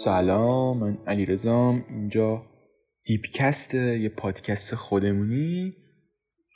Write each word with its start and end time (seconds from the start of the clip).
سلام 0.00 0.78
من 0.78 0.98
علیرضام 1.06 1.84
اینجا 1.88 2.42
دیپکست 3.04 3.74
یه 3.74 4.08
پادکست 4.08 4.74
خودمونی. 4.74 5.72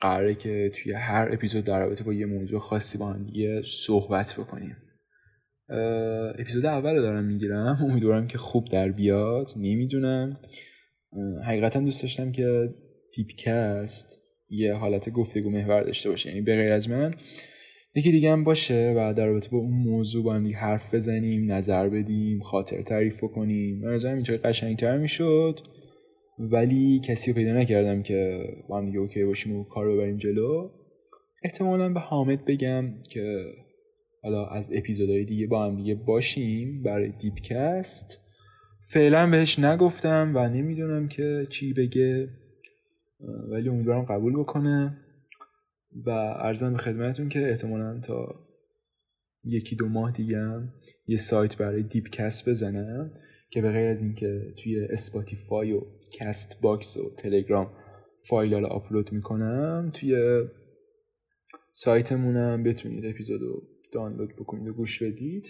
قراره 0.01 0.35
که 0.35 0.73
توی 0.75 0.93
هر 0.93 1.29
اپیزود 1.32 1.64
در 1.64 1.80
رابطه 1.80 2.04
با 2.04 2.12
یه 2.12 2.27
موضوع 2.27 2.61
خاصی 2.61 2.99
با 2.99 3.12
هم 3.12 3.27
دیگه 3.27 3.62
صحبت 3.64 4.35
بکنیم. 4.35 4.77
اپیزود 6.39 6.67
اول 6.67 6.95
دارم 7.03 7.25
می‌گیرم. 7.25 7.79
امیدوارم 7.91 8.27
که 8.27 8.39
خوب 8.39 8.68
در 8.68 8.89
بیاد. 8.89 9.48
نمی‌دونم. 9.57 10.37
حقیقتا 11.46 11.80
دوست 11.80 12.03
داشتم 12.03 12.32
که 12.32 12.75
دیپکست 13.14 14.23
یه 14.48 14.75
حالت 14.75 15.11
گفتگو 15.11 15.50
محور 15.50 15.82
داشته 15.82 16.11
باشه. 16.11 16.29
یعنی 16.29 16.41
به 16.41 16.55
غیر 16.55 16.73
از 16.73 16.91
من 16.91 17.14
یکی 17.96 18.11
دیگه 18.11 18.32
هم 18.32 18.45
باشه 18.45 18.95
و 18.96 19.14
در 19.17 19.27
رابطه 19.27 19.50
با 19.50 19.59
اون 19.59 19.73
موضوع 19.73 20.25
با 20.25 20.35
هم 20.35 20.45
دیگه 20.45 20.57
حرف 20.57 20.95
بزنیم 20.95 21.53
نظر 21.53 21.89
بدیم 21.89 22.41
خاطره 22.40 22.82
تعریف 22.82 23.21
کنیم. 23.21 23.81
به 23.81 23.87
نظرم 23.87 24.14
اینطوری 24.14 24.39
قشنگتر 24.39 24.99
می‌شد. 24.99 25.61
ولی 26.39 27.01
کسی 27.04 27.31
رو 27.31 27.37
پیدا 27.37 27.53
نکردم 27.53 28.03
که 28.03 28.45
با 28.68 28.79
هم 28.79 28.87
دیگه 28.87 28.99
okay 28.99 29.25
باشیم 29.25 29.57
و 29.57 29.64
کار 29.64 29.93
ببریم 29.93 30.17
جلو. 30.17 30.71
احتمالا 31.43 31.89
به 31.89 32.01
حامد 32.01 32.45
بگم 32.45 32.84
که 33.11 33.45
حالا 34.23 34.47
از 34.47 34.70
اپیزودهای 34.75 35.25
دیگه 35.25 35.47
با 35.47 35.65
هم 35.65 35.77
دیگه 35.77 35.95
باشیم 35.95 36.83
برای 36.83 37.12
دیپکست. 37.19 38.23
فعلا 38.92 39.31
بهش 39.31 39.59
نگفتم 39.59 40.33
و 40.34 40.48
نمی‌دونم 40.48 41.09
که 41.09 41.47
چی 41.51 41.73
بگه. 41.73 42.28
ولی 43.51 43.69
امیدوارم 43.69 44.05
قبول 44.05 44.39
بکنه. 44.39 44.97
و 46.06 46.11
عرضم 46.11 46.72
به 46.72 46.78
خدمتتون 46.78 47.28
که 47.28 47.50
احتمالا 47.50 48.00
تا 48.00 48.47
یکی 49.45 49.77
دو 49.77 49.89
ماه 49.89 50.12
دیگه 50.12 50.39
هم 50.39 50.73
یه 51.06 51.17
سایت 51.17 51.56
برای 51.56 51.83
دیپکست 51.83 52.48
بزنم 52.48 53.11
که 53.51 53.62
به 53.62 53.70
غیر 53.70 53.87
از 53.87 54.03
اینکه 54.03 54.55
توی 54.62 54.84
Spotify 54.84 55.73
و 55.73 55.83
Castbox 56.19 56.97
و 56.97 57.14
تلگرام 57.14 57.73
فایل 58.29 58.55
ها 58.55 58.69
آپلود 58.69 59.12
می‌کنم 59.12 59.91
توی 59.95 60.42
سایتمونم 61.73 62.62
بتونید 62.62 63.07
اپیزود 63.07 63.41
رو 63.41 63.62
دانلود 63.92 64.37
بکنید 64.37 64.69
و 64.69 64.73
گوش 64.73 65.03
بدید. 65.03 65.47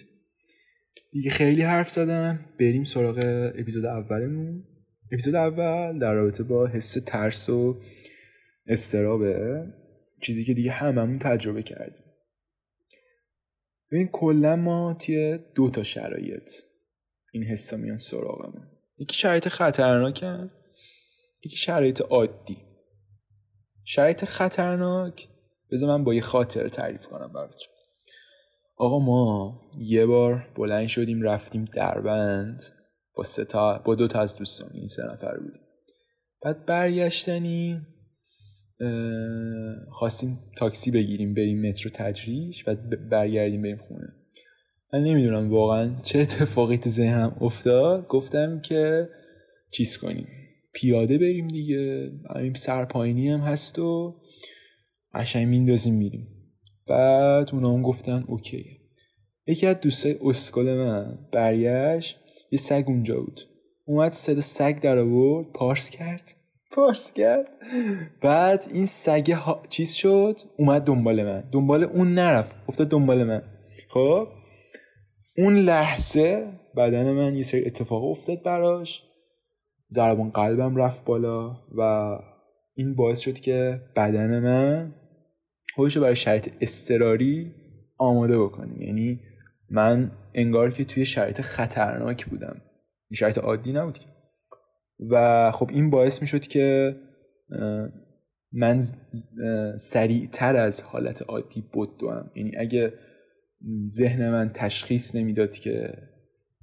دیگه 1.13 1.31
خیلی 1.31 1.63
حرف 1.63 1.91
زدم. 1.91 2.41
بریم 2.61 2.85
سراغ 2.85 3.19
اپیزود 3.59 3.85
اولمون. 3.85 4.65
اپیزود 5.13 5.35
اول 5.35 5.99
در 5.99 6.15
رابطه 6.15 6.43
با 6.43 6.67
حس 6.67 6.93
ترس 7.07 7.49
و 7.49 7.81
اضطرابه. 8.67 9.67
چیزی 10.23 10.45
که 10.45 10.55
دیگه 10.55 10.71
هممون 10.71 11.19
تجربه 11.19 11.63
کردیم. 11.63 12.05
ببین 13.91 14.09
کلا 14.09 14.57
ما 14.57 14.95
توی 14.95 15.39
دو 15.55 15.71
تا 15.71 15.83
شرایط 15.83 16.51
این 17.33 17.45
حسا 17.45 17.77
میان 17.77 17.99
سراغمون. 17.99 18.71
یکی 18.99 19.17
شرایط 19.17 19.49
خطرناکن 19.49 20.51
یکی 21.45 21.57
شرایط 21.57 22.01
عادی. 22.01 22.59
شرایط 23.85 24.25
خطرناک 24.25 25.29
بذار 25.71 25.89
من 25.89 26.05
با 26.05 26.15
یه 26.15 26.21
خاطر 26.21 26.69
تعریف 26.69 27.07
کنم 27.07 27.33
براتون. 27.33 27.69
آقا 28.77 28.99
ما 28.99 29.61
یه 29.79 30.07
بار 30.07 30.49
بلند 30.57 30.87
شدیم 30.87 31.23
رفتیم 31.23 31.65
دربند 31.65 32.63
با 33.15 33.25
سه 33.25 33.45
تا 33.45 33.79
با 33.79 33.95
دو 33.95 34.09
تا 34.09 34.21
از 34.21 34.37
دوستان 34.37 34.71
این 34.75 34.89
سه 34.89 35.03
نفر 35.13 35.39
بودیم. 35.39 35.63
بعد 36.43 36.67
برگشتنی 36.67 37.87
خواستیم 39.91 40.39
تاکسی 40.57 40.91
بگیریم 40.91 41.35
بریم 41.35 41.69
مترو 41.69 41.91
تجریش 41.95 42.65
بعد 42.65 43.09
برگردیم 43.11 43.63
بریم 43.63 43.81
خونه. 43.89 44.13
من 44.93 45.03
نمی‌دونم 45.03 45.51
واقعا 45.51 46.01
چه 46.03 46.19
اتفاقی 46.19 46.79
تو 46.79 46.91
ذهنم 46.91 47.37
افتاد. 47.41 48.07
گفتم 48.09 48.61
که 48.61 49.09
چیز 49.71 49.99
کنیم. 49.99 50.29
پیاده 50.73 51.19
بریم 51.19 51.49
دیگه. 51.49 52.11
همین 52.37 52.55
سرپاینی 52.55 53.29
هم 53.29 53.41
هست 53.41 53.79
و 53.79 54.21
قشنگ 55.15 55.49
میندازیم 55.49 55.95
میریم. 55.95 56.29
بعد 56.89 57.51
اونا 57.53 57.75
هم 57.75 57.83
گفتن 57.83 58.25
اوکی. 58.29 58.81
یکی 59.47 59.67
از 59.67 59.81
دوستای 59.81 60.19
اسکل 60.21 60.63
من 60.63 61.19
برگشت 61.33 62.19
یه 62.51 62.59
سگ 62.59 62.85
اونجا 62.87 63.21
بود. 63.21 63.41
اومد 63.85 64.13
صدا 64.13 64.41
سگ 64.41 64.81
در 64.81 64.99
آورد 64.99 65.53
پارس 65.53 65.91
کرد. 65.91 66.37
پارس 66.77 67.13
کرد. 67.13 67.47
بعد 68.23 68.65
این 68.73 68.87
سگ 68.87 69.31
ها... 69.31 69.63
چیز 69.69 69.93
شد؟ 69.95 70.37
اومد 70.59 70.85
دنبال 70.85 71.25
من. 71.25 71.45
دنبال 71.53 71.85
اون 71.85 72.15
نرفت. 72.15 72.57
افتاد 72.69 72.89
دنبال 72.89 73.25
من. 73.25 73.43
خب؟ 73.89 74.29
اون 75.39 75.57
لحظه 75.57 76.53
بدن 76.77 77.13
من 77.13 77.37
یه 77.37 77.43
سری 77.43 77.65
اتفاق 77.65 78.05
افتاد 78.05 78.43
براش. 78.43 79.03
ضربان 79.93 80.31
قلبم 80.31 80.77
رفت 80.77 81.05
بالا 81.05 81.57
و 81.79 82.11
این 82.75 82.95
باعث 82.95 83.21
شد 83.21 83.35
که 83.35 83.81
بدن 83.97 84.41
من 84.41 84.95
خودش 85.75 85.99
برای 85.99 86.17
شرایط 86.17 86.49
استراری 86.61 87.53
آماده 87.99 88.39
بکنه 88.39 88.83
یعنی 88.83 89.21
من 89.71 90.11
انگار 90.35 90.71
که 90.71 90.85
توی 90.85 91.05
شرایط 91.05 91.41
خطرناک 91.41 92.27
بودم. 92.27 92.61
این 93.11 93.33
عادی 93.43 93.73
نبود 93.73 93.99
و 95.11 95.51
خب 95.53 95.71
این 95.73 95.91
باعث 95.91 96.21
می 96.23 96.29
شد 96.29 96.41
که 96.41 96.97
من 98.53 98.83
سریعتر 99.77 100.57
از 100.57 100.83
حالت 100.83 101.23
عادی 101.23 101.65
بدوم. 101.75 102.31
یعنی 102.35 102.57
اگه 102.57 102.93
ذهن 103.87 104.31
من 104.31 104.51
تشخیص 104.55 105.15
نمی‌داد 105.15 105.53
که 105.55 105.93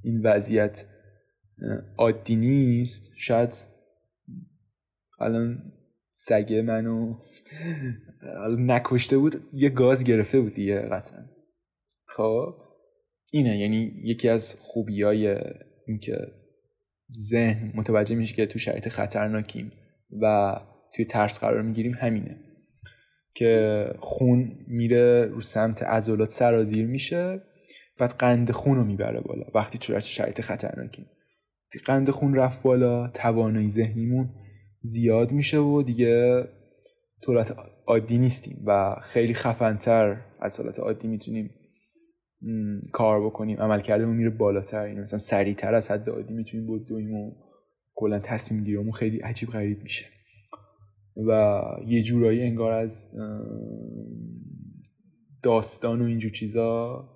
این 0.04 0.22
وضعیت 0.24 0.86
عادی 1.98 2.36
نیست 2.36 3.12
شاید 3.16 3.54
الان 5.20 5.74
سگه 6.12 6.62
منو 6.62 7.16
نکشته 8.58 9.18
بود 9.18 9.36
یه 9.54 9.70
گاز 9.70 10.04
گرفته 10.04 10.42
بود 10.42 10.54
دیگه 10.54 10.80
قطعا. 10.80 11.20
خب 12.06 12.56
اینه. 13.32 13.60
یعنی 13.60 13.92
یکی 14.04 14.30
از 14.30 14.56
خوبی 14.60 15.02
های 15.02 15.36
اینکه 15.88 16.43
ذهن 17.18 17.72
متوجه 17.76 18.16
میشه 18.16 18.36
که 18.36 18.46
تو 18.46 18.60
شرایط 18.60 18.90
خطرناکیم 18.90 19.72
و 20.22 20.56
توی 20.96 21.06
ترس 21.06 21.40
قرار 21.40 21.62
می‌گیریم 21.62 21.94
همینه. 21.94 22.38
که 23.36 23.86
خون 24.00 24.66
میره 24.68 25.26
رو 25.26 25.42
سمت 25.42 25.84
عضلات 25.84 26.30
سرازیر 26.30 26.88
میشه 26.88 27.42
بعد 28.00 28.12
قند 28.12 28.52
خون 28.52 28.78
رو 28.78 28.84
می‌بره 28.84 29.22
بالا 29.22 29.46
وقتی 29.56 29.78
تو 29.78 30.00
شرایط 30.00 30.42
خطرناکیم. 30.42 31.06
قند 31.86 32.10
خون 32.10 32.36
رفت 32.36 32.62
بالا 32.62 33.08
توانایی 33.08 33.70
ذهنیمون 33.70 34.30
زیاد 34.82 35.32
میشه 35.32 35.58
و 35.58 35.84
دیگه 35.84 36.44
طولت 37.22 37.56
عادی 37.88 38.18
نیستیم 38.18 38.64
و 38.66 38.96
خیلی 39.02 39.34
خفنتر 39.34 40.22
از 40.42 40.60
حالت 40.60 40.80
عادی 40.80 41.08
می‌تونیم 41.08 41.50
کار 42.92 43.26
بکنیم. 43.26 43.58
عمل 43.58 43.80
کردمون 43.80 44.16
میره 44.16 44.30
بالاتر. 44.30 44.88
یعنی 44.88 45.00
مثلا 45.00 45.20
سریعتر 45.20 45.74
از 45.74 45.92
حد 45.92 46.10
عادی 46.10 46.34
می‌تونیم 46.34 46.68
بدویم 46.68 47.14
و 47.14 47.36
کلا 47.96 48.20
تصمیم 48.20 48.64
گیرمون 48.64 48.92
خیلی 48.92 49.18
عجیب 49.18 49.50
غریب 49.50 49.84
میشه. 49.84 50.06
و 51.28 51.62
یه 51.88 52.02
جورایی 52.02 52.42
انگار 52.42 52.72
از 52.72 53.12
داستان 55.44 56.02
و 56.02 56.06
اینجور 56.06 56.32
چیزا 56.32 57.10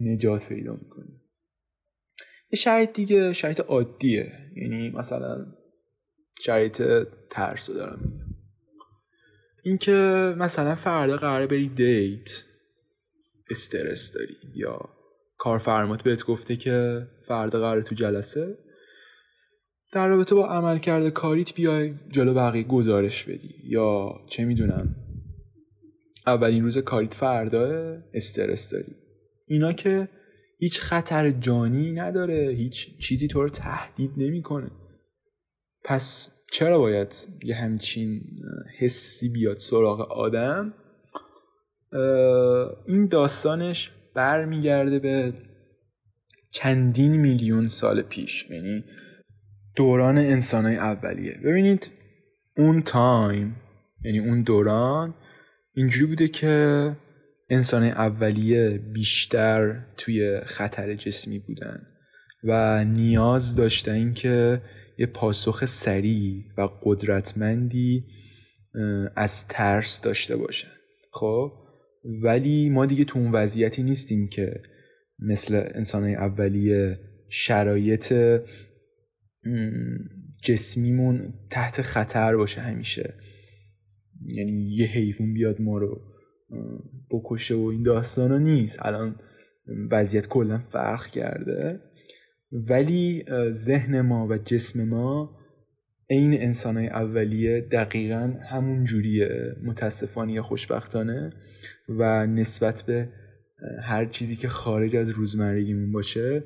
نجات 0.00 0.48
پیدا 0.48 0.72
می‌کنیم 0.72 1.20
یه 2.52 2.58
شرایط 2.58 2.92
دیگه 2.92 3.32
شرایط 3.32 3.60
عادیه. 3.60 4.32
یعنی 4.56 4.90
مثلا 4.90 5.46
شرایط 6.40 6.82
ترس 7.30 7.70
رو 7.70 7.76
دارم 7.76 8.00
میگم. 8.02 8.26
اینکه 9.64 9.92
مثلا 10.38 10.74
فردا 10.74 11.16
قراره 11.16 11.46
بری 11.46 11.68
دیت. 11.68 12.28
استرس 13.50 14.12
داری 14.12 14.36
یا 14.54 14.88
کارفرمات 15.38 16.02
بهت 16.02 16.24
گفته 16.24 16.56
که 16.56 17.06
فردا 17.22 17.60
قراره 17.60 17.82
تو 17.82 17.94
جلسه؟ 17.94 18.58
در 19.92 20.08
رابطه 20.08 20.34
با 20.34 20.46
عملکرد 20.46 21.08
کاریت 21.08 21.54
بیای 21.54 21.94
جلو 22.10 22.34
بقیه 22.34 22.62
گزارش 22.62 23.24
بدی. 23.24 23.54
یا 23.64 24.12
چه 24.28 24.44
می‌دونم 24.44 24.96
اولین 26.26 26.64
روز 26.64 26.78
کاریت 26.78 27.14
فردا 27.14 27.96
استرس 28.14 28.70
داری. 28.70 28.96
اینا 29.46 29.72
که 29.72 30.08
هیچ 30.58 30.80
خطر 30.80 31.30
جانی 31.30 31.92
نداره 31.92 32.54
هیچ 32.56 32.98
چیزی 32.98 33.28
تو 33.28 33.42
رو 33.42 33.48
تهدید 33.48 34.10
نمی‌کنه. 34.16 34.70
پس 35.84 36.32
چرا 36.52 36.78
باید 36.78 37.28
یه 37.44 37.54
همچین 37.54 38.22
حسی 38.78 39.28
بیاد 39.28 39.56
سراغ 39.56 40.00
آدم؟ 40.00 40.74
این 42.86 43.06
داستانش 43.06 43.90
برمیگرده 44.14 44.98
به 44.98 45.32
چندین 46.50 47.16
میلیون 47.16 47.68
سال 47.68 48.02
پیش 48.02 48.50
یعنی 48.50 48.84
دوران 49.76 50.18
انسانهای 50.18 50.76
اولیه. 50.76 51.38
ببینید 51.44 51.90
اون 52.56 52.82
تایم 52.82 53.56
یعنی 54.04 54.18
اون 54.18 54.42
دوران 54.42 55.14
اینجوری 55.74 56.06
بوده 56.06 56.28
که 56.28 56.96
انسان 57.50 57.82
اولیه 57.82 58.78
بیشتر 58.78 59.86
توی 59.96 60.40
خطر 60.40 60.94
جسمی 60.94 61.38
بودن 61.38 61.86
و 62.44 62.84
نیاز 62.84 63.56
داشتن 63.56 64.12
که 64.12 64.62
یه 64.98 65.06
پاسخ 65.06 65.64
سریع 65.64 66.44
و 66.58 66.68
قدرتمندی 66.82 68.04
از 69.16 69.48
ترس 69.48 70.00
داشته 70.00 70.36
باشن. 70.36 70.68
خب؟ 71.12 71.52
ولی 72.04 72.70
ما 72.70 72.86
دیگه 72.86 73.04
تو 73.04 73.18
اون 73.18 73.30
وضعیتی 73.30 73.82
نیستیم 73.82 74.28
که 74.28 74.62
مثل 75.18 75.68
انسان 75.74 76.04
اولیه 76.04 76.98
شرایط 77.28 78.14
جسمیمون 80.42 81.34
تحت 81.50 81.82
خطر 81.82 82.36
باشه 82.36 82.60
همیشه. 82.60 83.14
یعنی 84.26 84.74
یه 84.74 84.86
حیوان 84.86 85.32
بیاد 85.32 85.60
ما 85.60 85.78
رو 85.78 86.00
بکشه 87.10 87.54
و 87.54 87.64
این 87.64 87.82
داستانا 87.82 88.38
نیست. 88.38 88.86
الان 88.86 89.16
وضعیت 89.90 90.28
کلا 90.28 90.58
فرق 90.58 91.06
کرده. 91.06 91.80
ولی 92.52 93.24
ذهن 93.50 94.00
ما 94.00 94.26
و 94.26 94.38
جسم 94.38 94.84
ما 94.88 95.39
عین 96.10 96.42
انسانهای 96.42 96.88
اولیه 96.88 97.60
دقیقا 97.60 98.34
همون 98.50 98.84
جوریه 98.84 99.56
متاسفانه 99.64 100.32
یا 100.32 100.42
خوشبختانه 100.42 101.30
و 101.88 102.26
نسبت 102.26 102.84
به 102.86 103.08
هر 103.82 104.04
چیزی 104.04 104.36
که 104.36 104.48
خارج 104.48 104.96
از 104.96 105.10
روزمرگیمون 105.10 105.92
باشه 105.92 106.44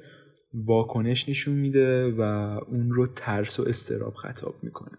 واکنش 0.54 1.28
نشون 1.28 1.54
میده 1.54 2.10
و 2.10 2.20
اون 2.68 2.90
رو 2.90 3.06
ترس 3.06 3.60
و 3.60 3.68
استراب 3.68 4.14
خطاب 4.14 4.54
می‌کنه. 4.62 4.98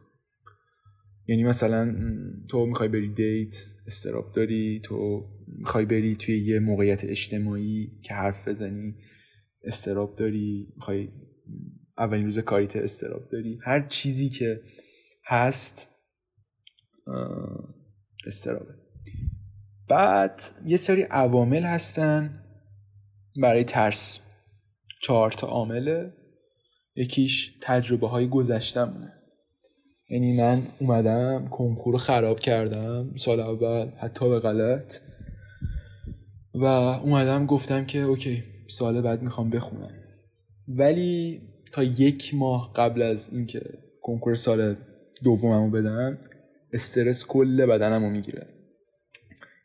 یعنی 1.27 1.43
مثلا 1.43 1.95
تو 2.49 2.65
می‌خوای 2.65 2.89
بری 2.89 3.13
دیت 3.13 3.65
استراب 3.87 4.31
داری 4.31 4.81
تو 4.83 5.25
می‌خوای 5.47 5.85
بری 5.85 6.15
توی 6.15 6.45
یه 6.45 6.59
موقعیت 6.59 7.03
اجتماعی 7.03 7.91
که 8.03 8.13
حرف 8.13 8.47
بزنی 8.47 8.95
استراب 9.63 10.15
داری 10.15 10.67
می‌خوای 10.75 11.09
اولین 11.97 12.23
روز 12.23 12.39
کاریت 12.39 12.75
استراب 12.75 13.29
داری. 13.29 13.59
هر 13.63 13.87
چیزی 13.87 14.29
که 14.29 14.61
هست 15.25 15.95
استرابه. 18.27 18.73
بعد 19.89 20.41
یه 20.65 20.77
سری 20.77 21.01
عوامل 21.01 21.63
هستن 21.63 22.43
برای 23.41 23.63
ترس. 23.63 24.19
چهار 25.01 25.31
تا 25.31 25.47
عامله. 25.47 26.13
یکیش 26.95 27.53
تجربه 27.61 28.07
های 28.07 28.29
گذشتمونه 28.29 29.13
یعنی 30.09 30.37
من 30.37 30.67
اومدم 30.79 31.47
کنکور 31.47 31.97
خراب 31.97 32.39
کردم 32.39 33.15
سال 33.15 33.39
اول 33.39 33.89
حتی 33.89 34.29
به 34.29 34.39
غلط. 34.39 34.93
و 36.53 36.63
اومدم 36.65 37.45
گفتم 37.45 37.85
که 37.85 37.99
اوکی 37.99 38.43
سال 38.69 39.01
بعد 39.01 39.21
می‌خوام 39.21 39.49
بخونم. 39.49 39.91
ولی 40.67 41.41
تا 41.75 41.83
یک 41.83 42.33
ماه 42.33 42.73
قبل 42.75 43.01
از 43.01 43.33
اینکه 43.33 43.61
کنکور 44.01 44.35
سال 44.35 44.75
دوممو 45.23 45.71
بدم 45.71 46.17
استرس 46.73 47.25
کل 47.25 47.65
بدنم 47.65 48.03
رو 48.03 48.09
می‌گیره. 48.09 48.47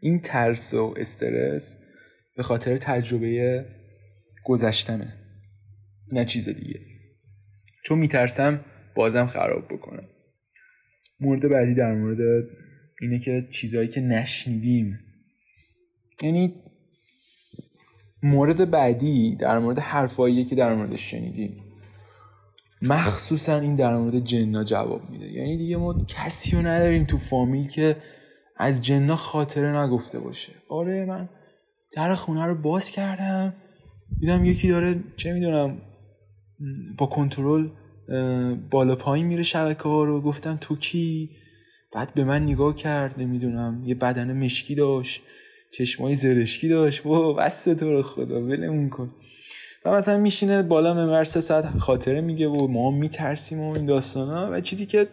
این 0.01 0.21
ترس 0.21 0.75
و 0.75 0.95
استرس 0.97 1.79
به 2.37 2.43
خاطر 2.43 2.77
تجربه 2.77 3.65
گذشتمه 4.45 5.13
نه 6.13 6.25
چیز 6.25 6.49
دیگه. 6.49 6.81
چون 7.85 7.99
میترسم 7.99 8.65
بازم 8.97 9.27
خراب 9.27 9.65
بکنم. 9.65 10.09
مورد 11.21 11.49
بعدی 11.49 11.75
در 11.75 11.95
مورد 11.95 12.49
اینه 13.01 13.19
که 13.19 13.49
چیزهایی 13.53 13.89
که 13.89 14.01
نشنیدیم. 14.01 14.99
یعنی 16.23 16.55
مورد 18.23 18.71
بعدی 18.71 19.37
در 19.37 19.59
مورد 19.59 19.79
حرفاییه 19.79 20.45
که 20.45 20.55
در 20.55 20.75
موردش 20.75 21.11
شنیدیم. 21.11 21.70
مخصوصا 22.83 23.59
این 23.59 23.77
در 23.77 23.97
مورد 23.97 24.19
جنا 24.19 24.65
جواب 24.65 25.11
میده. 25.11 25.33
یعنی 25.33 25.57
دیگه 25.57 25.77
ما 25.77 26.05
کسی 26.09 26.57
رو 26.57 26.63
نداریم 26.63 27.05
تو 27.05 27.19
فامیل 27.19 27.69
که 27.69 27.97
از 28.57 28.85
جنا 28.85 29.17
خاطره 29.17 29.77
نگفته 29.77 30.21
باشه. 30.21 30.53
آره 30.69 31.05
من 31.05 31.29
در 31.93 32.15
خونه 32.15 32.45
رو 32.45 32.55
باز 32.55 32.91
کردم. 32.91 33.55
دیدم 34.21 34.45
یکی 34.45 34.69
داره 34.69 35.05
چه 35.17 35.33
می‌دونم 35.33 35.79
با 36.99 37.07
کنترل 37.07 37.69
بالا 38.71 38.97
پایین 38.97 39.27
میره 39.27 39.43
شبکه 39.43 39.83
ها 39.83 40.05
رو. 40.05 40.21
گفتم 40.21 40.59
تو 40.61 40.77
کی؟ 40.77 41.31
بعد 41.93 42.15
به 42.15 42.25
من 42.25 42.43
نگاه 42.43 42.77
کرد 42.77 43.15
نمی‌دونم 43.19 43.83
یه 43.85 43.95
بدن 43.95 44.33
مشکی 44.45 44.75
داشت 44.75 45.23
چشمای 45.73 46.15
زرشکی 46.15 46.69
داشت. 46.69 47.07
و 47.07 47.35
بس 47.35 47.65
تو 47.65 47.91
رو 47.91 48.03
خدا 48.03 48.41
ولمون 48.43 48.89
کن. 48.89 49.11
و 49.85 49.93
مثلا 49.93 50.19
میشینه 50.19 50.63
بالا 50.63 50.95
ممر 50.95 51.25
سه 51.25 51.41
ساعت 51.41 51.79
خاطره 51.79 52.21
میگه 52.21 52.49
و 52.49 52.67
ما 52.67 52.91
میترسیم 52.91 53.61
و 53.61 53.73
این 53.73 53.87
داستانا 53.87 54.51
و 54.53 54.61
چیزی 54.61 54.87
که 54.87 55.07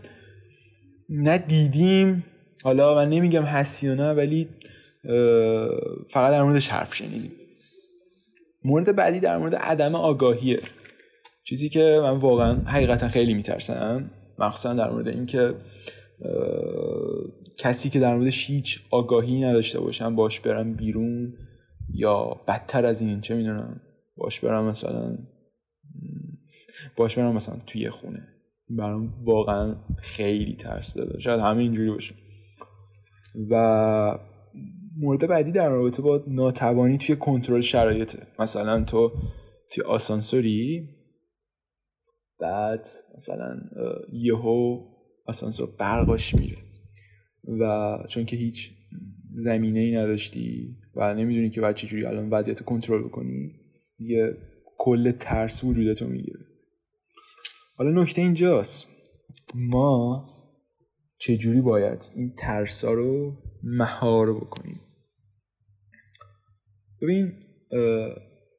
ندیدیم 1.10 2.24
حالا 2.64 2.96
من 2.96 3.10
نمیگم 3.10 3.44
هستی 3.44 3.88
نه 3.96 4.14
ولی 4.14 4.50
فقط 6.10 6.32
در 6.32 6.44
موردش 6.44 6.70
حرف 6.70 6.96
شنیدیم. 6.96 7.32
مورد 8.64 8.96
بعدی 8.96 9.20
در 9.20 9.38
مورد 9.38 9.56
عدم 9.56 9.96
آگاهیه. 9.96 10.60
چیزی 11.44 11.70
که 11.70 12.00
من 12.04 12.18
واقعا 12.18 12.56
حقیقتا 12.66 13.08
خیلی 13.08 13.34
میترسم 13.34 14.12
مخصوصا 14.40 14.74
در 14.74 14.90
مورد 14.90 15.08
اینکه 15.08 15.54
کسی 17.58 17.90
که 17.90 18.00
در 18.00 18.16
موردش 18.16 18.50
هیچ 18.50 18.80
آگاهی 18.92 19.42
نداشته 19.42 19.80
باشم 19.80 20.16
باش 20.16 20.40
برم 20.40 20.74
بیرون 20.74 21.34
یا 21.94 22.42
بدتر 22.48 22.86
از 22.86 23.02
این 23.02 23.22
چه 23.22 23.36
می‌دونم. 23.36 23.82
باش 24.18 24.40
برم 24.40 24.66
مثلا 24.66 25.18
باش 26.98 27.18
برم 27.18 27.36
مثلا 27.36 27.60
توی 27.68 27.90
خونه. 27.90 28.28
برام 28.70 29.24
واقعا 29.24 29.76
خیلی 29.98 30.56
ترس 30.56 30.94
داده. 30.94 31.20
شاید 31.20 31.40
همه 31.40 31.62
اینجوری 31.62 31.90
باشه. 31.90 32.16
و 33.50 34.20
مورد 34.98 35.28
بعدی 35.28 35.52
در 35.52 35.70
رابطه 35.70 36.02
با 36.02 36.24
ناتوانی 36.28 36.98
توی 36.98 37.16
کنترل 37.16 37.62
شرایطه. 37.62 38.28
مثلا 38.40 38.84
تو 38.84 39.12
توی 39.72 39.84
آسانسوری 39.84 40.90
بعد 42.40 42.88
مثلا 43.16 43.60
یهو 44.14 44.80
آسانسور 45.26 45.70
برقاش 45.80 46.36
میره. 46.36 46.58
و 47.60 47.98
چون 48.10 48.26
که 48.26 48.36
هیچ 48.36 48.72
زمینه 49.36 49.80
ای 49.80 49.96
نداشتی 49.96 50.78
و 50.96 51.14
نمی‌دونی 51.14 51.50
که 51.50 51.62
باید 51.62 51.76
چجوری 51.76 52.06
الان 52.06 52.30
وضعیت 52.30 52.62
کنترل 52.62 53.04
بکنی 53.04 53.52
دیگه 53.98 54.38
کل 54.78 55.12
ترس 55.12 55.64
وجودتو 55.64 56.08
می‌گیره. 56.08 56.46
حالا 57.76 58.02
نکته 58.02 58.22
اینجاست. 58.22 58.88
ما 59.56 60.26
چجوری 61.20 61.62
باید 61.62 62.10
این 62.16 62.34
ترسا 62.38 62.94
رو 62.94 63.38
مهار 63.64 64.34
بکنیم؟ 64.34 64.80
ببین 67.02 67.34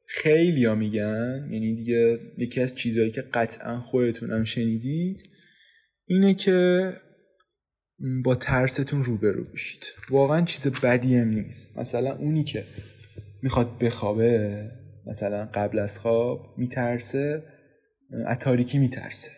خیلی 0.05 0.65
ها 0.65 0.75
میگن 0.75 1.49
یعنی 1.51 1.75
دیگه 1.75 2.19
یکی 2.37 2.61
از 2.61 2.75
چیزهایی 2.75 3.11
که 3.11 3.21
قطعا 3.21 3.79
خودتونم 3.79 4.43
شنیدید 4.43 5.29
اینه 6.05 6.33
که 6.33 6.93
با 8.23 8.35
ترستون 8.35 9.03
روبرو 9.03 9.43
بشید. 9.43 9.83
واقعا 10.09 10.45
چیز 10.45 10.67
بدی 10.67 11.15
هم 11.15 11.27
نیست. 11.27 11.77
مثلا 11.77 12.15
اونی 12.15 12.43
که 12.43 12.65
می‌خواد 13.41 13.77
بخوابه 13.77 14.71
مثلا 15.09 15.49
قبل 15.53 15.79
از 15.79 15.99
خواب 15.99 16.53
میترسه 16.57 17.43
از 18.25 18.39
تاریکی 18.39 18.79
میترسه. 18.79 19.31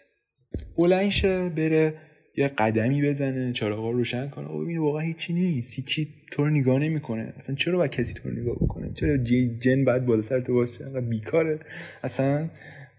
بلنشه 0.78 1.50
بره 1.50 1.94
یه 2.38 2.48
قدمی 2.48 3.02
بزنه 3.02 3.54
چراغا 3.54 3.92
روشن 3.92 4.30
کنه. 4.30 4.48
و 4.48 4.64
ببینه 4.64 4.80
واقعا 4.80 5.02
هیچی 5.02 5.34
نیست. 5.34 5.76
هیچی 5.76 6.08
تو 6.32 6.44
رو 6.44 6.50
نگاه 6.50 6.80
نمی‌کنه. 6.80 7.34
اصلا 7.38 7.56
چرا 7.56 7.78
باید 7.78 7.92
کسی 7.92 8.14
تو 8.14 8.30
رو 8.30 8.36
نگاه 8.36 8.56
بکنه؟ 8.56 8.94
چرا 8.94 9.18
جن 9.60 9.86
بعد 9.86 10.06
بالا 10.06 10.22
سر 10.22 10.42
تو 10.42 10.56
واسه 10.56 11.02
بیکاره. 11.02 11.60
اصلا 12.04 12.50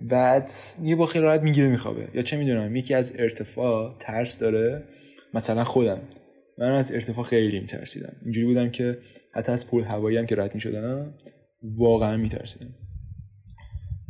بعد 0.00 0.50
یه 0.82 0.96
با 0.96 1.10
راحت 1.14 1.42
می‌گیره 1.42 1.68
میخوابه. 1.68 2.08
یا 2.14 2.22
چه 2.22 2.36
می‌دونم 2.36 2.76
یکی 2.76 2.94
از 2.94 3.14
ارتفاع 3.18 3.96
ترس 3.98 4.38
داره. 4.38 4.84
مثلا 5.34 5.64
خودم. 5.64 6.00
من 6.58 6.70
از 6.70 6.92
ارتفاع 6.92 7.24
خیلی 7.24 7.60
میترسیدم. 7.60 8.16
اینجوری 8.22 8.46
بودم 8.46 8.70
که 8.70 8.98
حتی 9.34 9.52
از 9.52 9.66
پول 9.66 9.84
هوایی 9.84 10.16
هم 10.16 10.26
که 10.26 10.36
رد 10.36 10.54
می‌شدم 10.54 11.14
واقعا 11.62 12.16
میترسیدم. 12.16 12.74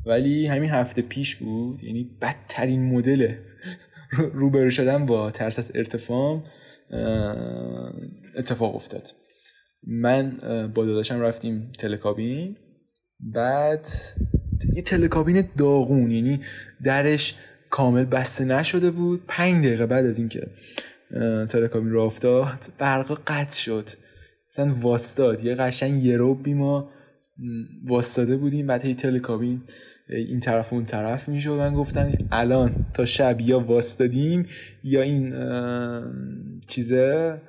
ولی 0.06 0.46
همین 0.46 0.70
هفته 0.70 1.02
پیش 1.02 1.36
بود 1.36 1.84
یعنی 1.84 2.18
بدترین 2.22 2.94
مدل 2.94 3.34
روبرو 4.34 4.70
شدن 4.70 5.06
با 5.06 5.30
ترس 5.30 5.58
از 5.58 5.72
ارتفاع 5.74 6.42
اتفاق 8.36 8.74
افتاد. 8.74 9.10
من 9.86 10.38
با 10.74 10.84
داداشم 10.84 11.20
رفتیم 11.20 11.72
تلکابین. 11.78 12.56
بعد 13.20 13.86
یه 14.74 14.82
تلکابین 14.82 15.48
داغون 15.58 16.10
یعنی 16.10 16.40
درش 16.84 17.34
کامل 17.70 18.04
بسته 18.04 18.44
نشده 18.44 18.90
بود. 18.90 19.22
پنج 19.28 19.66
دقیقه 19.66 19.86
بعد 19.86 20.06
از 20.06 20.18
اینکه 20.18 20.46
تلکابین 21.48 21.90
رو 21.90 22.02
افتاد 22.02 22.66
برقا 22.78 23.14
قطع 23.26 23.56
شد. 23.56 23.88
مثلا 24.50 24.74
واستاد 24.74 25.44
یه 25.44 25.54
قشنگ 25.54 26.04
یه 26.04 26.16
ما 26.54 26.90
واستاده 27.84 28.36
بودیم 28.36 28.66
بعد 28.66 28.84
هی 28.84 28.94
تلکابین 28.94 29.62
این 30.08 30.40
طرف 30.40 30.72
اون 30.72 30.84
طرف 30.84 31.28
می‌شد 31.28 31.50
من 31.50 31.74
گفتم 31.74 32.12
الان 32.30 32.86
تا 32.94 33.04
شب 33.04 33.40
یا 33.40 33.60
واستادیم 33.60 34.46
یا 34.84 35.02
این 35.02 35.34
چیزه 36.68 37.40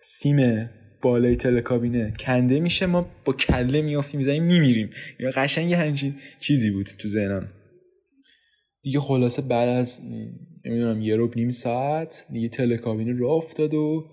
سیم 0.00 0.70
بالای 1.02 1.36
تلکابینه. 1.36 2.14
کنده 2.20 2.60
میشه 2.60 2.86
ما 2.86 3.10
با 3.24 3.32
کله 3.32 3.82
میافتیم 3.82 4.18
می‌زنیم 4.18 4.44
میمیریم. 4.44 4.90
یا 5.20 5.30
قشنگ 5.30 5.72
همچین 5.72 6.14
چیزی 6.40 6.70
بود 6.70 6.86
تو 6.86 7.08
ذهنم. 7.08 7.48
دیگه 8.82 9.00
خلاصه 9.00 9.42
بعد 9.42 9.68
از 9.68 10.00
نمی‌دونم 10.64 11.00
یه 11.00 11.16
روب 11.16 11.36
نیم 11.36 11.50
ساعت 11.50 12.26
دیگه 12.32 12.48
تلکابینه 12.48 13.18
راه 13.18 13.32
افتاد 13.32 13.74
و 13.74 14.04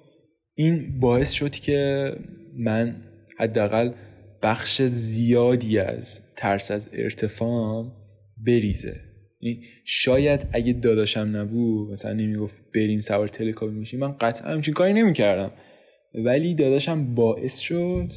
این 0.56 1.00
باعث 1.00 1.32
شد 1.32 1.52
که 1.52 2.12
من 2.60 2.96
حداقل 3.38 3.92
بخش 4.42 4.82
زیادی 4.82 5.80
از 5.80 6.22
ترس 6.36 6.72
از 6.72 6.90
ارتفاع 6.94 7.92
بریزه. 8.46 9.02
یعنی 9.42 9.64
شاید 9.86 10.48
اگه 10.52 10.74
داداشم 10.74 11.30
نبود 11.34 11.92
مثلا 11.92 12.14
نمی‌گفت 12.14 12.62
بریم 12.76 13.00
سوار 13.00 13.28
تلکابین 13.28 13.78
میشیم 13.78 14.00
من 14.00 14.12
قطعا 14.12 14.54
همچین 14.54 14.74
کاری 14.74 14.94
نمی‌کردم. 14.94 15.52
ولی 16.16 16.56
داداشم 16.56 17.16
باعث 17.16 17.58
شد 17.58 18.14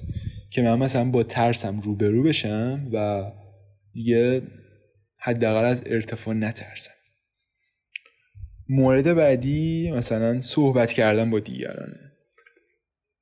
که 0.51 0.63
من 0.63 0.79
مثلا 0.79 1.11
با 1.11 1.23
ترسم 1.23 1.81
روبرو 1.81 2.23
بشم 2.23 2.89
و 2.93 3.25
دیگه 3.95 4.43
حداقل 5.21 5.65
از 5.65 5.83
ارتفاع 5.87 6.35
نترسم. 6.35 6.93
مورد 8.69 9.15
بعدی 9.15 9.91
مثلا 9.91 10.41
صحبت 10.41 10.93
کردن 10.93 11.31
با 11.31 11.41
دیگرانه. 11.41 11.97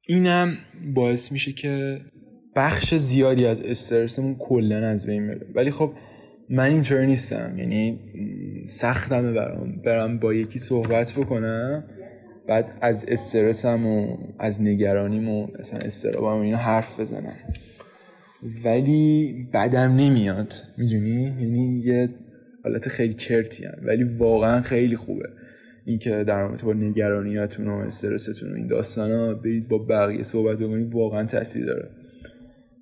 اینم 0.07 0.59
باعث 0.95 1.33
میشه 1.33 1.53
که 1.53 2.01
بخش 2.59 2.95
زیادی 2.95 3.47
از 3.47 3.61
استرسمون 3.61 4.37
کلا 4.39 4.87
از 4.87 5.07
بین 5.07 5.27
بره 5.27 5.47
ولی 5.55 5.71
خب 5.71 5.93
من 6.51 6.71
اینطوری 6.71 7.07
نیستم. 7.07 7.55
یعنی 7.59 8.01
سختمه 8.67 9.33
برام. 9.33 9.83
برم 9.85 10.19
با 10.19 10.35
یکی 10.35 10.59
صحبت 10.59 11.13
بکنم 11.13 11.85
بعد 12.49 12.79
از 12.81 13.05
استرسم 13.09 13.87
و 13.87 14.17
از 14.39 14.63
نگرانیم 14.63 15.29
و 15.29 15.47
مثلا 15.59 15.79
استرابم 15.81 16.41
اینا 16.41 16.57
حرف 16.57 17.01
بزنم. 17.01 17.37
ولی 18.65 19.35
بدم 19.53 19.97
نمیاد. 19.97 20.55
می‌دونی؟ 20.79 21.23
یعنی 21.23 21.83
یه 21.85 22.09
حالت 22.65 22.89
خیلی 22.89 23.15
چرتی 23.15 23.65
هم. 23.65 23.79
ولی 23.83 24.05
واقعا 24.05 24.63
خیلی 24.63 24.97
خوبه. 24.97 25.29
اینکه 25.85 26.25
در 26.25 26.41
رابطه 26.41 26.67
با 26.67 26.73
نگرانیاتون 26.73 27.69
و 27.69 27.73
استرستون 27.73 28.53
و 28.53 28.55
این 28.55 28.73
ها 28.97 29.35
برید 29.35 29.69
با 29.69 29.79
بقیه 29.79 30.23
صحبت 30.23 30.59
بکنید 30.59 30.95
واقعا 30.95 31.25
تاثیر 31.25 31.67
داره. 31.67 31.98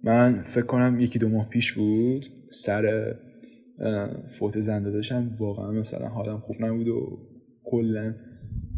من 0.06 0.42
فکر 0.42 0.66
کنم 0.66 1.00
یکی 1.00 1.18
دو 1.18 1.28
ماه 1.28 1.48
پیش 1.48 1.72
بود 1.72 2.26
سر 2.50 3.14
فوت 4.38 4.60
زنده 4.60 4.90
داشتم 4.90 5.36
واقعا 5.38 5.72
مثلا 5.72 6.08
حالم 6.08 6.38
خوب 6.38 6.56
نبود 6.60 6.88
و 6.88 7.18
کلا 7.64 8.14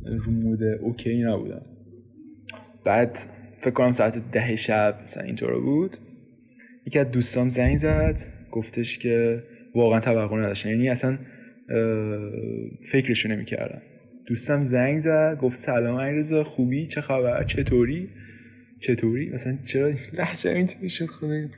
رو 0.06 0.32
مود 0.32 0.62
اوکی 0.62 1.22
نبودم. 1.22 1.62
بعد 2.84 3.18
فکر 3.58 3.70
کنم 3.70 3.92
ساعت 3.92 4.30
ده 4.32 4.56
شب 4.56 4.98
مثلا 5.02 5.22
اینطور 5.22 5.60
بود. 5.60 5.96
یکی 6.86 6.98
از 6.98 7.10
دوستام 7.10 7.48
زنگ 7.48 7.76
زد 7.76 8.18
گفتش 8.52 8.98
که 8.98 9.42
واقعا 9.74 10.00
توقع 10.00 10.36
نداشتن. 10.36 10.70
یعنی 10.70 10.88
اصلا 10.88 11.18
فکرشو 12.92 13.28
نمی‌کردم 13.28 13.82
دوستم 14.26 14.62
زنگ 14.62 14.98
زد 14.98 15.38
گفت 15.40 15.56
سلام 15.56 16.00
علیرضا 16.00 16.42
خوبی؟ 16.42 16.86
چه 16.86 17.00
خبر؟ 17.00 17.42
چطوری؟ 17.42 18.08
چطوری؟ 18.80 19.30
مثلا 19.30 19.58
چرا 19.66 19.92
لحجه 20.12 20.50
اینطوری 20.50 20.88
شد 20.88 21.06
خدای؟ 21.06 21.48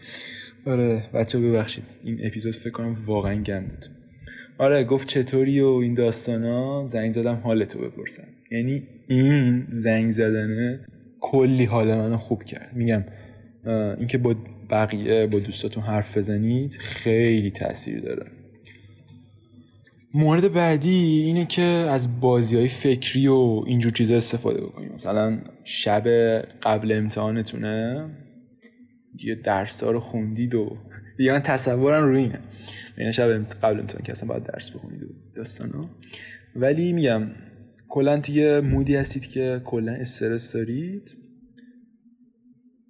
آره 0.67 1.05
بچه 1.15 1.39
ببخشید. 1.39 1.85
این 2.05 2.27
اپیزود 2.27 2.55
فکر 2.55 2.71
کنم 2.71 2.97
واقعا 3.07 3.43
گم 3.43 3.61
بود. 3.61 3.87
آره 4.59 4.85
گفت 4.85 5.09
چطوری 5.09 5.61
و 5.61 5.67
این 5.67 5.95
داستانا؟ 5.95 6.87
زنگ 6.87 7.13
زدم 7.13 7.35
حالتو 7.35 7.79
بپرسم. 7.79 8.29
یعنی 8.51 8.83
این 9.09 9.67
زنگ 9.71 10.11
زدنه 10.11 10.81
کلی 11.21 11.65
حال 11.65 11.95
منو 11.95 12.17
خوب 12.17 12.45
کرد. 12.45 12.71
میگم 12.77 13.05
اینکه 13.99 14.19
با 14.19 14.37
بقیه 14.71 15.27
با 15.27 15.39
دوستاتون 15.39 15.83
حرف 15.83 16.19
بزنید 16.19 16.73
خیلی 16.73 17.51
تاثیر 17.51 18.01
داره. 18.01 18.27
مورد 20.15 20.53
بعدی 20.53 21.23
اینه 21.25 21.47
که 21.47 21.63
از 21.63 22.21
بازی 22.21 22.57
های 22.57 22.69
فکری 22.69 23.29
و 23.29 23.63
اینجور 23.67 23.93
چیزا 23.93 24.17
استفاده 24.17 24.61
بکنیم. 24.61 24.93
مثلا 24.93 25.39
شب 25.65 26.09
قبل 26.63 26.93
امتحانتونه. 26.93 28.09
یه 29.25 29.35
درس 29.35 29.83
ها 29.83 29.91
رو 29.91 30.01
خوندید 30.01 30.55
و 30.55 30.77
دیگه 31.17 31.33
من 31.33 31.41
تصورم 31.41 32.05
روی 32.05 32.21
اینه. 32.21 32.41
یعنی 32.99 33.13
شب 33.13 33.45
قبل 33.63 33.81
امتحان 33.81 34.03
که 34.05 34.13
اصلا 34.13 34.29
باید 34.29 34.43
درس 34.43 34.71
بخونید 34.71 35.03
و 35.03 35.07
داستانا. 35.37 35.85
ولی 36.57 36.93
میگم 36.93 37.23
کلا 37.89 38.21
توی 38.21 38.61
مودی 38.61 38.97
هستید 38.97 39.27
که 39.27 39.61
کلا 39.65 39.93
استرس 39.93 40.53
دارید. 40.53 41.17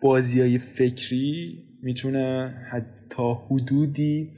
بازی 0.02 0.40
های 0.40 0.58
فکری 0.58 1.64
می‌تونه 1.82 2.54
حتی 2.70 3.34
حدودی 3.46 4.30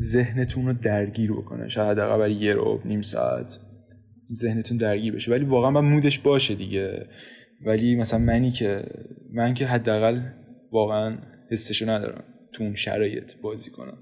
ذهنتون 0.00 0.66
رو 0.66 0.72
درگیر 0.72 1.32
بکنه. 1.32 1.68
شاید 1.68 1.90
حداقل 1.90 2.30
یه 2.30 2.52
رو 2.52 2.80
نیم 2.84 3.02
ساعت 3.02 3.58
ذهنتون 4.32 4.76
درگیر 4.76 5.14
بشه. 5.14 5.30
ولی 5.30 5.44
واقعا 5.44 5.70
با 5.70 5.80
مودش 5.80 6.18
باشه 6.18 6.54
دیگه. 6.54 7.06
ولی 7.66 7.96
مثلا 7.96 8.18
منی 8.18 8.50
که 8.50 8.84
من 9.32 9.54
که 9.54 9.66
حداقل 9.66 10.20
واقعا 10.72 11.18
حسشو 11.50 11.90
ندارم 11.90 12.24
تو 12.52 12.64
اون 12.64 12.74
شرایط 12.74 13.36
بازی 13.42 13.70
کنم. 13.70 13.98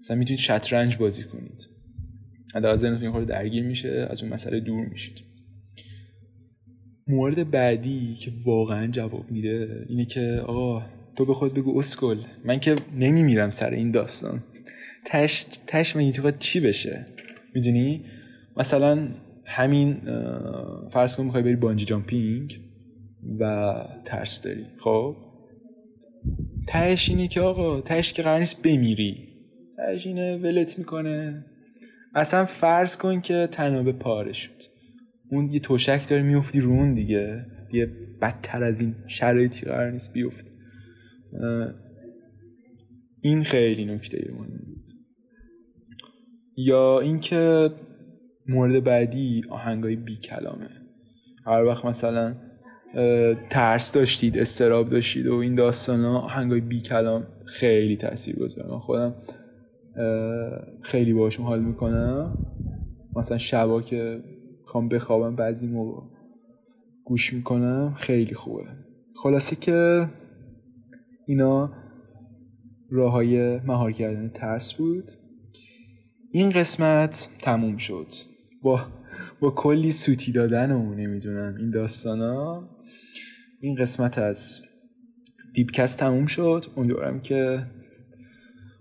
مثلا 0.00 0.16
می‌تونید 0.16 0.40
شطرنج 0.40 0.96
بازی 0.96 1.24
کنید. 1.24 1.66
حداقل 2.54 2.76
ذهنتون 2.76 3.20
یه 3.20 3.24
درگیر 3.24 3.64
میشه 3.64 4.06
از 4.10 4.22
اون 4.22 4.32
مسئله 4.32 4.60
دور 4.60 4.86
میشید. 4.86 5.16
مورد 7.06 7.50
بعدی 7.50 8.14
که 8.14 8.30
واقعا 8.44 8.86
جواب 8.86 9.30
میده 9.30 9.86
اینه 9.88 10.04
که 10.04 10.42
آقا 10.46 10.86
تو 11.16 11.24
به 11.24 11.34
خود 11.34 11.54
بگو 11.54 11.78
اسکل. 11.78 12.18
من 12.44 12.60
که 12.60 12.76
نمیمیرم 12.98 13.50
سر 13.50 13.70
این 13.70 13.90
داستان. 13.90 14.42
تش 15.04 15.46
تش 15.66 15.96
میگی 15.96 16.12
تو 16.12 16.30
چی 16.30 16.60
بشه؟ 16.60 17.06
می‌دونی؟ 17.54 18.04
مثلا 18.56 19.08
همین 19.44 20.00
فرض 20.90 21.16
کن 21.16 21.24
می‌خوای 21.24 21.42
بری 21.42 21.56
بانجی 21.56 21.84
جامپینگ 21.84 22.60
و 23.40 23.74
ترس 24.04 24.42
داری 24.42 24.66
خب؟ 24.78 25.16
تهش 26.68 27.08
اینه 27.08 27.28
که 27.28 27.40
آقا 27.40 27.80
تهش 27.80 28.12
که 28.12 28.22
قرار 28.22 28.38
نیست 28.38 28.62
بمیری. 28.62 29.28
تهش 29.76 30.06
اینه 30.06 30.36
ولت 30.36 30.78
می‌کنه. 30.78 31.44
اصلا 32.14 32.44
فرض 32.44 32.96
کن 32.96 33.20
که 33.20 33.48
تنابه 33.52 33.92
پاره 33.92 34.32
شد. 34.32 34.62
اون 35.30 35.52
یه 35.52 35.60
توشک 35.60 36.08
داره 36.08 36.22
میفتی 36.22 36.60
رو 36.60 36.70
اون 36.70 36.94
دیگه. 36.94 37.46
یه 37.72 37.86
بدتر 38.22 38.62
از 38.62 38.80
این 38.80 38.94
شرایطی 39.06 39.66
قرار 39.66 39.90
نیست 39.90 40.12
بیفت 40.12 40.46
این 43.20 43.42
خیلی 43.42 43.84
نکته 43.84 44.32
بود 44.36 44.48
یا 46.66 47.00
اینکه 47.00 47.70
مورد 48.48 48.84
بعدی 48.84 49.42
آهنگای 49.50 49.96
بی 49.96 50.16
کلامه. 50.16 50.68
هر 51.46 51.64
وقت 51.64 51.84
مثلا 51.84 52.34
ترس 53.50 53.92
داشتید 53.92 54.38
استراب 54.38 54.88
داشتید 54.88 55.26
و 55.26 55.34
این 55.34 55.54
داستان 55.54 56.04
ها 56.04 56.18
آهنگای 56.18 56.60
بی 56.60 56.80
کلام 56.80 57.26
خیلی 57.46 57.96
تاثیر 57.96 58.36
گذاره. 58.36 58.70
من 58.70 58.78
خودم 58.78 59.14
خیلی 60.82 61.12
باشون 61.12 61.46
حال 61.46 61.62
می‌کنم. 61.62 62.46
مثلا 63.16 63.38
شبا 63.38 63.82
که 63.82 64.22
خوام 64.64 64.88
بخوابم 64.88 65.36
بعضی 65.36 65.66
موقع 65.66 66.02
گوش 67.04 67.32
می‌کنم 67.32 67.94
خیلی 67.96 68.34
خوبه. 68.34 68.64
خلاصه 69.16 69.56
که 69.56 70.08
اینا 71.26 71.72
راه 72.90 73.12
های 73.12 73.60
مهار 73.60 73.92
کردن 73.92 74.28
ترس 74.28 74.74
بود. 74.74 75.12
این 76.32 76.50
قسمت 76.50 77.30
تموم 77.38 77.76
شد. 77.76 78.06
با 78.62 78.86
با 79.40 79.50
کلی 79.50 79.90
سوتی 79.90 80.32
دادن 80.32 80.70
و 80.70 80.94
نمی‌دونم 80.94 81.56
این 81.56 81.70
داستانا. 81.70 82.68
این 83.60 83.74
قسمت 83.74 84.18
از 84.18 84.62
دیپکست 85.54 86.00
تموم 86.00 86.26
شد. 86.26 86.64
امیدوارم 86.76 87.20
که 87.20 87.66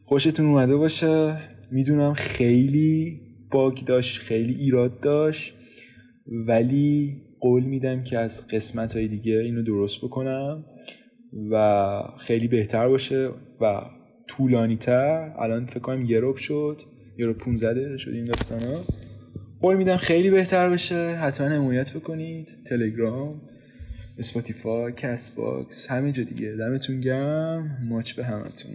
خوشتون 0.06 0.46
اومده 0.46 0.76
باشه. 0.76 1.38
می‌دونم 1.72 2.14
خیلی 2.14 3.22
باگ 3.52 3.86
داشت 3.86 4.22
خیلی 4.22 4.54
ایراد 4.54 5.00
داشت. 5.00 5.56
ولی 6.48 7.22
قول 7.40 7.64
میدم 7.64 8.04
که 8.04 8.18
از 8.20 8.48
قسمت 8.48 8.96
های 8.96 9.08
دیگه 9.08 9.34
اینو 9.34 9.64
درست 9.64 9.98
بکنم 9.98 10.66
و 11.52 12.04
خیلی 12.20 12.48
بهتر 12.48 12.88
باشه 12.88 13.30
و 13.62 13.82
طولانی 14.28 14.78
تر 14.78 15.34
الان 15.40 15.66
فکر 15.66 15.80
کنم 15.80 16.06
یه 16.06 16.22
شد. 16.36 16.82
یه 17.20 17.26
رو 17.26 17.34
15 17.34 17.98
شد 17.98 18.12
این 18.12 18.26
داستان 18.26 18.62
ها 18.64 18.82
قول 19.62 19.78
میدم 19.78 19.98
خیلی 19.98 20.30
بهتر 20.30 20.70
بشه. 20.70 20.96
حتما 20.96 21.48
حمایت 21.48 21.94
بکنید. 21.94 22.58
تلگرام 22.66 23.42
Spotify 24.18 24.94
Castbox 24.94 25.88
همه 25.92 26.12
جا 26.12 26.24
دیگه. 26.24 26.52
دمتون 26.52 27.00
گرم. 27.00 27.88
ماچ 27.90 28.14
به 28.14 28.26
همتون. 28.26 28.72